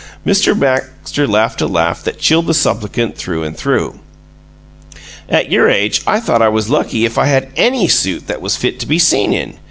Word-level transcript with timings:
Mr. 0.25 0.59
Baxter 0.59 1.27
laughed 1.27 1.61
a 1.61 1.67
laugh 1.67 2.03
that 2.03 2.17
chilled 2.17 2.47
the 2.47 2.55
supplicant 2.55 3.15
through 3.15 3.43
and 3.43 3.55
through. 3.55 3.99
"At 5.29 5.51
your 5.51 5.69
age 5.69 6.01
I 6.07 6.19
thought 6.19 6.41
I 6.41 6.49
was 6.49 6.71
lucky 6.71 7.05
if 7.05 7.19
I 7.19 7.27
had 7.27 7.49
ANY 7.55 7.87
suit 7.87 8.25
that 8.25 8.41
was 8.41 8.57
fit 8.57 8.79
to 8.79 8.87
be 8.87 8.97
seen 8.97 9.31
in. 9.31 9.59